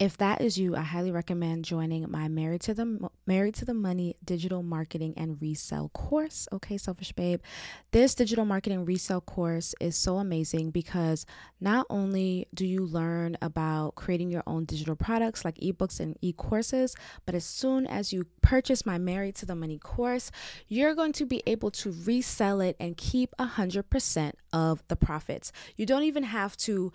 If 0.00 0.16
that 0.16 0.40
is 0.40 0.56
you, 0.56 0.74
I 0.74 0.80
highly 0.80 1.10
recommend 1.10 1.66
joining 1.66 2.10
my 2.10 2.26
Married 2.26 2.62
to 2.62 2.72
the 2.72 3.10
Married 3.26 3.54
to 3.56 3.66
the 3.66 3.74
Money 3.74 4.16
digital 4.24 4.62
marketing 4.62 5.12
and 5.14 5.36
resale 5.42 5.90
course. 5.90 6.48
Okay, 6.50 6.78
selfish 6.78 7.12
babe. 7.12 7.42
This 7.90 8.14
digital 8.14 8.46
marketing 8.46 8.86
resale 8.86 9.20
course 9.20 9.74
is 9.78 9.96
so 9.96 10.16
amazing 10.16 10.70
because 10.70 11.26
not 11.60 11.86
only 11.90 12.48
do 12.54 12.66
you 12.66 12.86
learn 12.86 13.36
about 13.42 13.94
creating 13.94 14.30
your 14.30 14.42
own 14.46 14.64
digital 14.64 14.96
products 14.96 15.44
like 15.44 15.56
ebooks 15.56 16.00
and 16.00 16.16
e-courses, 16.22 16.96
but 17.26 17.34
as 17.34 17.44
soon 17.44 17.86
as 17.86 18.10
you 18.10 18.24
purchase 18.40 18.86
my 18.86 18.96
Married 18.96 19.34
to 19.34 19.44
the 19.44 19.54
Money 19.54 19.76
course, 19.76 20.30
you're 20.66 20.94
going 20.94 21.12
to 21.12 21.26
be 21.26 21.42
able 21.46 21.70
to 21.72 21.94
resell 22.06 22.62
it 22.62 22.74
and 22.80 22.96
keep 22.96 23.34
100% 23.38 24.32
of 24.50 24.82
the 24.88 24.96
profits. 24.96 25.52
You 25.76 25.84
don't 25.84 26.04
even 26.04 26.22
have 26.22 26.56
to 26.58 26.90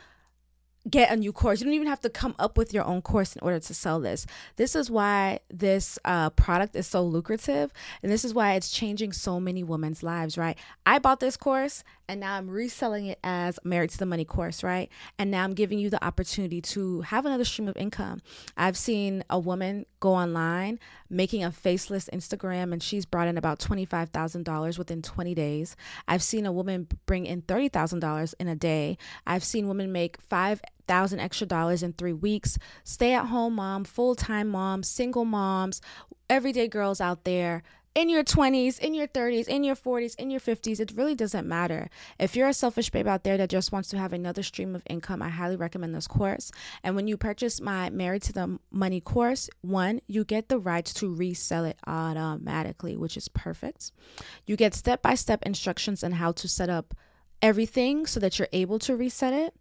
get 0.89 1.12
a 1.12 1.15
new 1.15 1.34
course. 1.34 1.60
You 1.60 1.65
don't 1.65 1.74
even 1.74 1.88
have 1.88 2.01
to 2.01 2.10
come 2.10 2.36
up 2.38 2.58
with 2.58 2.74
your 2.74 2.84
own 2.84 3.01
course 3.01 3.36
in 3.36 3.42
order 3.42 3.60
to 3.60 3.74
sell 3.74 4.00
this. 4.00 4.25
This 4.56 4.75
is 4.75 4.92
why 4.92 5.39
this 5.50 5.98
uh, 6.06 6.30
product 6.32 6.75
is 6.75 6.88
so 6.88 7.04
lucrative, 7.04 7.72
and 8.04 8.12
this 8.12 8.24
is 8.24 8.34
why 8.34 8.54
it's 8.54 8.70
changing 8.70 9.13
so 9.13 9.39
many 9.39 9.63
women's 9.63 10.04
lives, 10.04 10.38
right? 10.38 10.58
I 10.86 11.00
bought 11.00 11.20
this 11.20 11.38
course 11.38 11.84
and 12.08 12.20
now 12.20 12.36
I'm 12.36 12.50
reselling 12.50 13.08
it 13.08 13.20
as 13.24 13.60
Married 13.63 13.89
to 13.92 13.98
the 13.98 14.06
Money 14.06 14.25
course, 14.25 14.63
right? 14.63 14.89
And 15.18 15.32
now 15.32 15.44
I'm 15.44 15.54
giving 15.54 15.80
you 15.80 15.89
the 15.89 16.04
opportunity 16.04 16.62
to 16.62 17.01
have 17.01 17.25
another 17.25 17.46
stream 17.46 17.68
of 17.68 17.77
income. 17.77 18.22
I've 18.56 18.77
seen 18.77 19.24
a 19.30 19.39
woman 19.39 19.86
go 20.00 20.13
online 20.13 20.80
making 21.10 21.44
a 21.44 21.51
faceless 21.51 22.10
Instagram 22.13 22.74
and 22.74 22.82
she's 22.82 23.06
brought 23.06 23.27
in 23.27 23.38
about 23.38 23.60
$25,000 23.60 24.77
within 24.77 25.01
20 25.01 25.34
days. 25.34 25.75
I've 26.08 26.24
seen 26.24 26.46
a 26.46 26.51
woman 26.51 26.88
bring 27.06 27.25
in 27.25 27.42
$30,000 27.42 28.34
in 28.39 28.48
a 28.48 28.56
day. 28.56 28.98
I've 29.25 29.44
seen 29.44 29.68
women 29.68 29.92
make 29.92 30.22
5 30.22 30.62
thousand 30.88 31.20
extra 31.20 31.48
dollars 31.48 31.84
in 31.84 31.94
three 31.94 32.13
weeks. 32.13 32.58
Stay 32.84 33.13
at 33.13 33.27
home 33.27 33.56
mom, 33.56 33.84
full 33.84 34.15
time 34.15 34.50
mom, 34.50 34.84
single 34.84 35.25
moms, 35.25 35.82
everyday 36.30 36.68
girls 36.68 37.01
out 37.01 37.24
there 37.24 37.63
in 37.96 38.10
your 38.10 38.25
20s, 38.25 38.77
in 38.77 38.94
your 38.94 39.08
30s, 39.08 39.48
in 39.48 39.63
your 39.63 39.75
40s, 39.75 40.15
in 40.18 40.30
your 40.30 40.42
50s, 40.42 40.82
it 40.82 40.92
really 40.96 41.15
doesn't 41.15 41.48
matter. 41.48 41.89
If 42.20 42.36
you're 42.36 42.50
a 42.50 42.54
selfish 42.54 42.89
babe 42.89 43.08
out 43.08 43.24
there 43.24 43.38
that 43.38 43.50
just 43.50 43.72
wants 43.72 43.88
to 43.89 43.98
have 43.98 44.12
another 44.12 44.44
stream 44.44 44.75
of 44.75 44.84
income, 44.89 45.22
I 45.22 45.30
highly 45.30 45.56
recommend 45.56 45.96
this 45.96 46.06
course. 46.06 46.51
And 46.84 46.96
when 46.96 47.08
you 47.08 47.15
purchase 47.15 47.62
my 47.62 47.89
Married 47.89 48.24
to 48.24 48.34
the 48.34 48.60
Money 48.70 49.00
course, 49.00 49.50
one, 49.62 50.01
you 50.08 50.25
get 50.25 50.50
the 50.50 50.60
rights 50.60 50.94
to 50.96 51.13
resell 51.13 51.63
it 51.63 51.77
automatically, 51.88 52.98
which 52.98 53.15
is 53.15 53.30
perfect. 53.30 53.94
You 54.46 54.58
get 54.58 54.74
step 54.74 55.01
by 55.01 55.15
step 55.15 55.42
instructions 55.44 56.04
on 56.04 56.12
how 56.12 56.34
to 56.34 56.50
set 56.50 56.70
up 56.70 56.94
everything 57.42 58.06
so 58.06 58.20
that 58.20 58.38
you're 58.38 58.48
able 58.51 58.80
to 58.80 58.96
reset 58.96 59.34
it 59.34 59.54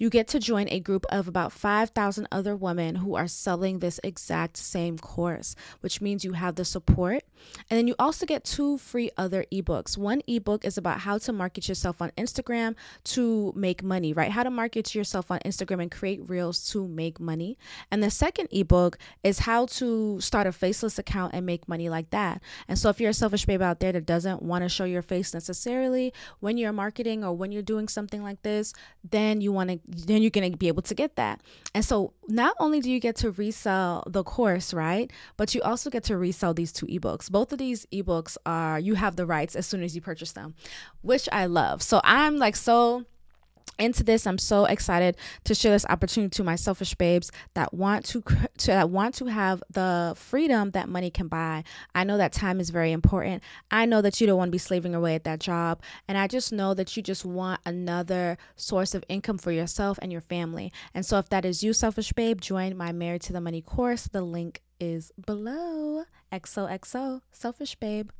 you 0.00 0.08
get 0.08 0.26
to 0.28 0.40
join 0.40 0.66
a 0.70 0.80
group 0.80 1.04
of 1.10 1.28
about 1.28 1.52
5,000 1.52 2.26
other 2.32 2.56
women 2.56 2.96
who 2.96 3.14
are 3.14 3.28
selling 3.28 3.78
this 3.78 4.00
exact 4.02 4.56
same 4.56 4.98
course, 4.98 5.54
which 5.80 6.00
means 6.00 6.24
you 6.24 6.32
have 6.32 6.54
the 6.54 6.64
support. 6.64 7.22
And 7.68 7.78
then 7.78 7.86
you 7.86 7.94
also 7.98 8.24
get 8.24 8.42
two 8.42 8.78
free 8.78 9.10
other 9.18 9.44
ebooks. 9.52 9.98
One 9.98 10.22
ebook 10.26 10.64
is 10.64 10.78
about 10.78 11.00
how 11.00 11.18
to 11.18 11.32
market 11.34 11.68
yourself 11.68 12.00
on 12.00 12.12
Instagram 12.12 12.76
to 13.04 13.52
make 13.54 13.82
money, 13.82 14.14
right? 14.14 14.30
How 14.30 14.42
to 14.42 14.50
market 14.50 14.94
yourself 14.94 15.30
on 15.30 15.38
Instagram 15.40 15.82
and 15.82 15.90
create 15.90 16.26
reels 16.28 16.66
to 16.72 16.88
make 16.88 17.20
money. 17.20 17.58
And 17.90 18.02
the 18.02 18.10
second 18.10 18.48
ebook 18.50 18.96
is 19.22 19.40
how 19.40 19.66
to 19.66 20.18
start 20.20 20.46
a 20.46 20.52
faceless 20.52 20.98
account 20.98 21.34
and 21.34 21.44
make 21.44 21.68
money 21.68 21.90
like 21.90 22.08
that. 22.08 22.40
And 22.68 22.78
so 22.78 22.88
if 22.88 23.00
you're 23.00 23.10
a 23.10 23.14
selfish 23.14 23.44
babe 23.44 23.60
out 23.60 23.80
there 23.80 23.92
that 23.92 24.06
doesn't 24.06 24.40
want 24.40 24.64
to 24.64 24.70
show 24.70 24.84
your 24.84 25.02
face 25.02 25.34
necessarily 25.34 26.14
when 26.40 26.56
you're 26.56 26.72
marketing 26.72 27.22
or 27.22 27.34
when 27.34 27.52
you're 27.52 27.60
doing 27.60 27.86
something 27.86 28.22
like 28.22 28.40
this, 28.42 28.72
then 29.04 29.42
you 29.42 29.52
want 29.52 29.68
to 29.68 29.89
then 29.90 30.22
you're 30.22 30.30
going 30.30 30.50
to 30.50 30.56
be 30.56 30.68
able 30.68 30.82
to 30.82 30.94
get 30.94 31.16
that. 31.16 31.40
And 31.74 31.84
so 31.84 32.12
not 32.28 32.54
only 32.58 32.80
do 32.80 32.90
you 32.90 33.00
get 33.00 33.16
to 33.16 33.30
resell 33.30 34.04
the 34.06 34.22
course, 34.22 34.72
right? 34.72 35.10
But 35.36 35.54
you 35.54 35.62
also 35.62 35.90
get 35.90 36.04
to 36.04 36.16
resell 36.16 36.54
these 36.54 36.72
two 36.72 36.86
ebooks. 36.86 37.30
Both 37.30 37.52
of 37.52 37.58
these 37.58 37.86
ebooks 37.86 38.36
are 38.46 38.78
you 38.78 38.94
have 38.94 39.16
the 39.16 39.26
rights 39.26 39.56
as 39.56 39.66
soon 39.66 39.82
as 39.82 39.94
you 39.94 40.00
purchase 40.00 40.32
them, 40.32 40.54
which 41.02 41.28
I 41.32 41.46
love. 41.46 41.82
So 41.82 42.00
I'm 42.04 42.36
like 42.36 42.56
so 42.56 43.04
into 43.80 44.04
this 44.04 44.26
i'm 44.26 44.38
so 44.38 44.64
excited 44.66 45.16
to 45.44 45.54
share 45.54 45.72
this 45.72 45.86
opportunity 45.88 46.30
to 46.30 46.44
my 46.44 46.56
selfish 46.56 46.94
babes 46.94 47.30
that 47.54 47.72
want 47.74 48.04
to, 48.04 48.22
to 48.58 48.66
that 48.68 48.90
want 48.90 49.14
to 49.14 49.26
have 49.26 49.62
the 49.70 50.12
freedom 50.16 50.70
that 50.72 50.88
money 50.88 51.10
can 51.10 51.28
buy. 51.28 51.64
I 51.94 52.04
know 52.04 52.16
that 52.18 52.32
time 52.32 52.60
is 52.60 52.70
very 52.70 52.92
important. 52.92 53.42
I 53.70 53.86
know 53.86 54.02
that 54.02 54.20
you 54.20 54.26
don't 54.26 54.38
want 54.38 54.48
to 54.48 54.52
be 54.52 54.58
slaving 54.58 54.94
away 54.94 55.14
at 55.14 55.24
that 55.24 55.40
job 55.40 55.80
and 56.08 56.16
i 56.18 56.26
just 56.26 56.52
know 56.52 56.74
that 56.74 56.96
you 56.96 57.02
just 57.02 57.24
want 57.24 57.60
another 57.64 58.38
source 58.56 58.94
of 58.94 59.04
income 59.08 59.38
for 59.38 59.52
yourself 59.52 59.98
and 60.02 60.12
your 60.12 60.20
family. 60.20 60.72
And 60.94 61.04
so 61.04 61.18
if 61.18 61.28
that 61.30 61.44
is 61.44 61.62
you 61.62 61.72
selfish 61.72 62.12
babe 62.12 62.40
join 62.40 62.76
my 62.76 62.92
married 62.92 63.22
to 63.22 63.32
the 63.32 63.40
money 63.40 63.62
course. 63.62 64.08
The 64.08 64.22
link 64.22 64.62
is 64.78 65.12
below. 65.26 66.04
Xoxo 66.32 67.22
selfish 67.32 67.74
babe. 67.76 68.10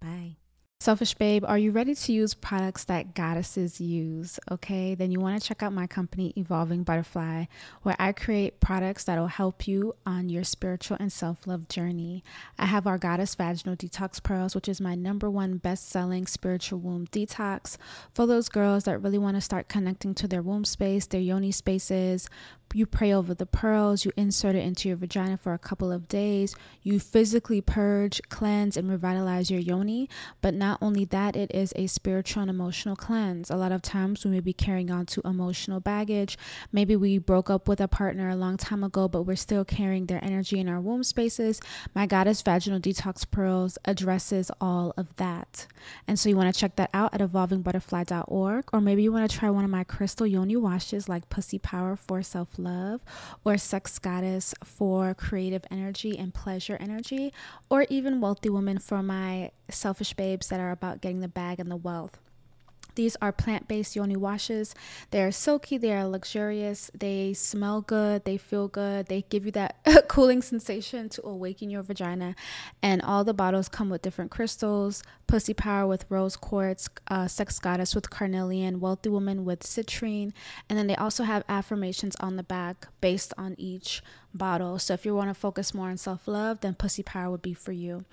Bye 0.00 0.47
Selfish 0.80 1.14
Babe, 1.14 1.44
are 1.44 1.58
you 1.58 1.72
ready 1.72 1.92
to 1.92 2.12
use 2.12 2.34
products 2.34 2.84
that 2.84 3.12
goddesses 3.12 3.80
use? 3.80 4.38
Okay, 4.48 4.94
then 4.94 5.10
you 5.10 5.18
want 5.18 5.42
to 5.42 5.44
check 5.44 5.60
out 5.60 5.72
my 5.72 5.88
company, 5.88 6.32
Evolving 6.36 6.84
Butterfly, 6.84 7.46
where 7.82 7.96
I 7.98 8.12
create 8.12 8.60
products 8.60 9.02
that 9.02 9.18
will 9.18 9.26
help 9.26 9.66
you 9.66 9.96
on 10.06 10.28
your 10.28 10.44
spiritual 10.44 10.96
and 11.00 11.12
self 11.12 11.48
love 11.48 11.66
journey. 11.66 12.22
I 12.60 12.66
have 12.66 12.86
our 12.86 12.96
Goddess 12.96 13.34
Vaginal 13.34 13.74
Detox 13.74 14.22
Pearls, 14.22 14.54
which 14.54 14.68
is 14.68 14.80
my 14.80 14.94
number 14.94 15.28
one 15.28 15.56
best 15.56 15.88
selling 15.88 16.28
spiritual 16.28 16.78
womb 16.78 17.08
detox 17.08 17.76
for 18.14 18.24
those 18.24 18.48
girls 18.48 18.84
that 18.84 19.02
really 19.02 19.18
want 19.18 19.36
to 19.36 19.40
start 19.40 19.66
connecting 19.68 20.14
to 20.14 20.28
their 20.28 20.42
womb 20.42 20.64
space, 20.64 21.06
their 21.06 21.20
yoni 21.20 21.50
spaces, 21.50 22.28
you 22.74 22.86
pray 22.86 23.12
over 23.12 23.34
the 23.34 23.46
pearls, 23.46 24.04
you 24.04 24.12
insert 24.16 24.54
it 24.54 24.64
into 24.64 24.88
your 24.88 24.96
vagina 24.96 25.36
for 25.36 25.54
a 25.54 25.58
couple 25.58 25.90
of 25.90 26.08
days, 26.08 26.54
you 26.82 27.00
physically 27.00 27.60
purge, 27.60 28.20
cleanse, 28.28 28.76
and 28.76 28.90
revitalize 28.90 29.50
your 29.50 29.60
yoni. 29.60 30.08
But 30.40 30.54
not 30.54 30.78
only 30.82 31.04
that, 31.06 31.36
it 31.36 31.50
is 31.54 31.72
a 31.76 31.86
spiritual 31.86 32.42
and 32.42 32.50
emotional 32.50 32.96
cleanse. 32.96 33.50
A 33.50 33.56
lot 33.56 33.72
of 33.72 33.82
times 33.82 34.24
we 34.24 34.30
may 34.30 34.40
be 34.40 34.52
carrying 34.52 34.90
on 34.90 35.06
to 35.06 35.22
emotional 35.24 35.80
baggage. 35.80 36.36
Maybe 36.72 36.96
we 36.96 37.18
broke 37.18 37.50
up 37.50 37.68
with 37.68 37.80
a 37.80 37.88
partner 37.88 38.28
a 38.28 38.36
long 38.36 38.56
time 38.56 38.84
ago, 38.84 39.08
but 39.08 39.22
we're 39.22 39.36
still 39.36 39.64
carrying 39.64 40.06
their 40.06 40.22
energy 40.22 40.58
in 40.58 40.68
our 40.68 40.80
womb 40.80 41.04
spaces. 41.04 41.60
My 41.94 42.06
Goddess 42.06 42.42
Vaginal 42.42 42.80
Detox 42.80 43.28
Pearls 43.30 43.78
addresses 43.84 44.50
all 44.60 44.92
of 44.96 45.14
that. 45.16 45.66
And 46.06 46.18
so 46.18 46.28
you 46.28 46.36
want 46.36 46.52
to 46.52 46.58
check 46.58 46.76
that 46.76 46.90
out 46.92 47.14
at 47.14 47.20
evolvingbutterfly.org, 47.20 48.64
or 48.72 48.80
maybe 48.80 49.02
you 49.02 49.12
want 49.12 49.30
to 49.30 49.36
try 49.36 49.50
one 49.50 49.64
of 49.64 49.70
my 49.70 49.84
crystal 49.84 50.26
yoni 50.26 50.56
washes 50.56 51.08
like 51.08 51.28
Pussy 51.28 51.58
Power 51.58 51.96
for 51.96 52.22
Self 52.22 52.57
love, 52.58 53.00
or 53.44 53.56
sex 53.56 53.98
goddess 53.98 54.54
for 54.62 55.14
creative 55.14 55.64
energy 55.70 56.18
and 56.18 56.34
pleasure 56.34 56.76
energy, 56.80 57.32
or 57.70 57.86
even 57.88 58.20
wealthy 58.20 58.48
woman 58.48 58.78
for 58.78 59.02
my 59.02 59.50
selfish 59.70 60.14
babes 60.14 60.48
that 60.48 60.60
are 60.60 60.70
about 60.70 61.00
getting 61.00 61.20
the 61.20 61.28
bag 61.28 61.60
and 61.60 61.70
the 61.70 61.76
wealth. 61.76 62.18
These 62.98 63.16
are 63.22 63.30
plant 63.30 63.68
based 63.68 63.94
yoni 63.94 64.16
washes. 64.16 64.74
They 65.12 65.22
are 65.22 65.30
silky, 65.30 65.78
they 65.78 65.94
are 65.94 66.04
luxurious, 66.04 66.90
they 66.92 67.32
smell 67.32 67.80
good, 67.80 68.24
they 68.24 68.36
feel 68.36 68.66
good, 68.66 69.06
they 69.06 69.22
give 69.22 69.46
you 69.46 69.52
that 69.52 69.76
cooling 70.08 70.42
sensation 70.42 71.08
to 71.10 71.24
awaken 71.24 71.70
your 71.70 71.84
vagina. 71.84 72.34
And 72.82 73.00
all 73.00 73.22
the 73.22 73.32
bottles 73.32 73.68
come 73.68 73.88
with 73.88 74.02
different 74.02 74.32
crystals 74.32 75.04
Pussy 75.28 75.52
Power 75.52 75.86
with 75.86 76.06
rose 76.08 76.36
quartz, 76.36 76.88
uh, 77.08 77.28
Sex 77.28 77.60
Goddess 77.60 77.94
with 77.94 78.10
carnelian, 78.10 78.80
Wealthy 78.80 79.10
Woman 79.10 79.44
with 79.44 79.60
citrine. 79.60 80.32
And 80.68 80.78
then 80.78 80.88
they 80.88 80.96
also 80.96 81.22
have 81.22 81.44
affirmations 81.48 82.16
on 82.16 82.36
the 82.36 82.42
back 82.42 82.88
based 83.00 83.34
on 83.38 83.54
each 83.58 84.02
bottle. 84.38 84.78
So 84.78 84.94
if 84.94 85.04
you 85.04 85.14
want 85.14 85.30
to 85.30 85.34
focus 85.34 85.74
more 85.74 85.88
on 85.90 85.96
self 85.96 86.26
love, 86.26 86.60
then 86.60 86.74
Pussy 86.74 87.02
Power 87.02 87.30
would 87.30 87.42
be 87.42 87.54
for 87.54 87.72
you. 87.72 88.04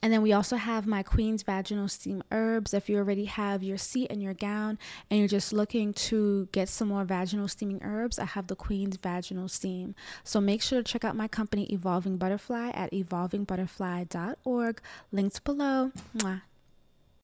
And 0.00 0.12
then 0.12 0.22
we 0.22 0.32
also 0.32 0.56
have 0.56 0.86
my 0.86 1.02
Queen's 1.02 1.42
Vaginal 1.42 1.88
Steam 1.88 2.22
Herbs. 2.30 2.72
If 2.72 2.88
you 2.88 2.96
already 2.96 3.26
have 3.26 3.62
your 3.62 3.76
seat 3.76 4.10
and 4.10 4.22
your 4.22 4.34
gown 4.34 4.78
and 5.10 5.18
you're 5.18 5.28
just 5.28 5.52
looking 5.52 5.92
to 5.94 6.48
get 6.52 6.68
some 6.68 6.88
more 6.88 7.04
vaginal 7.04 7.48
steaming 7.48 7.80
herbs, 7.82 8.18
I 8.18 8.24
have 8.24 8.46
the 8.46 8.56
Queen's 8.56 8.96
Vaginal 8.96 9.48
Steam. 9.48 9.94
So 10.22 10.40
make 10.40 10.62
sure 10.62 10.82
to 10.82 10.84
check 10.84 11.04
out 11.04 11.16
my 11.16 11.28
company, 11.28 11.64
Evolving 11.72 12.16
Butterfly, 12.16 12.70
at 12.70 12.92
evolvingbutterfly.org. 12.92 14.80
Links 15.12 15.38
below. 15.40 15.92
Mwah. 16.16 16.42